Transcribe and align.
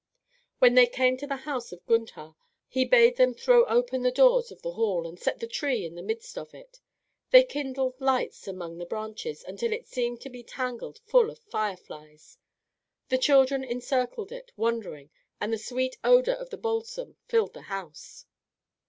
When 0.57 0.73
they 0.73 0.87
came 0.87 1.15
to 1.17 1.27
the 1.27 1.35
house 1.45 1.71
of 1.71 1.85
Gundhar, 1.85 2.35
he 2.67 2.85
bade 2.85 3.17
them 3.17 3.35
throw 3.35 3.65
open 3.65 4.01
the 4.01 4.09
doors 4.09 4.49
of 4.49 4.63
the 4.63 4.71
hall 4.71 5.05
and 5.07 5.19
set 5.19 5.39
the 5.39 5.45
tree 5.47 5.85
in 5.85 5.93
the 5.93 6.01
midst 6.01 6.39
of 6.39 6.55
it. 6.55 6.79
They 7.29 7.43
kindled 7.43 8.01
lights 8.01 8.47
among 8.47 8.79
the 8.79 8.87
branches 8.87 9.43
until 9.47 9.71
it 9.71 9.85
seemed 9.85 10.19
to 10.21 10.29
be 10.31 10.41
tangled 10.41 10.97
full 11.05 11.29
of 11.29 11.37
fire 11.37 11.77
flies. 11.77 12.39
The 13.09 13.19
children 13.19 13.63
encircled 13.63 14.31
it, 14.31 14.51
wondering, 14.57 15.11
and 15.39 15.53
the 15.53 15.59
sweet 15.59 15.99
odour 16.03 16.33
of 16.33 16.49
the 16.49 16.57
balsam 16.57 17.17
filled 17.27 17.53
the 17.53 17.61
house. 17.69 18.25